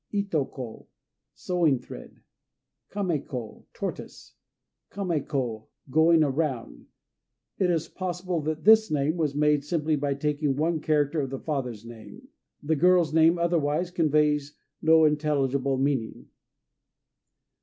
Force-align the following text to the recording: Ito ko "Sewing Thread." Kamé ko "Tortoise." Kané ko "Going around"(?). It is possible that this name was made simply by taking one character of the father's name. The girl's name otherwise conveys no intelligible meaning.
Ito 0.11 0.45
ko 0.45 0.87
"Sewing 1.35 1.77
Thread." 1.77 2.21
Kamé 2.89 3.23
ko 3.23 3.67
"Tortoise." 3.71 4.33
Kané 4.91 5.27
ko 5.27 5.67
"Going 5.91 6.23
around"(?). 6.23 6.87
It 7.59 7.69
is 7.69 7.87
possible 7.87 8.41
that 8.41 8.63
this 8.63 8.89
name 8.89 9.15
was 9.15 9.35
made 9.35 9.63
simply 9.63 9.95
by 9.95 10.15
taking 10.15 10.55
one 10.55 10.79
character 10.79 11.21
of 11.21 11.29
the 11.29 11.37
father's 11.37 11.85
name. 11.85 12.29
The 12.63 12.75
girl's 12.75 13.13
name 13.13 13.37
otherwise 13.37 13.91
conveys 13.91 14.57
no 14.81 15.05
intelligible 15.05 15.77
meaning. 15.77 16.29